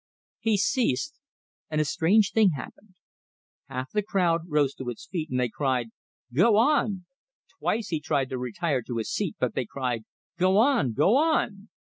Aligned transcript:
He 0.39 0.57
ceased, 0.57 1.19
and 1.69 1.79
a 1.79 1.85
strange 1.85 2.31
thing 2.31 2.53
happened. 2.55 2.95
Half 3.69 3.91
the 3.91 4.01
crowd 4.01 4.41
rose 4.49 4.73
to 4.73 4.89
its 4.89 5.05
feet; 5.05 5.29
and 5.29 5.39
they 5.39 5.47
cried, 5.47 5.89
"Go, 6.33 6.55
on!" 6.57 7.05
Twice 7.59 7.89
he 7.89 7.99
tried 8.01 8.31
to 8.31 8.39
retire 8.39 8.81
to 8.81 8.97
his 8.97 9.11
seat, 9.11 9.35
but 9.39 9.53
they 9.53 9.67
cried, 9.67 10.05
"Go 10.39 10.57
on, 10.57 10.93
go 10.93 11.17
on!" 11.17 11.69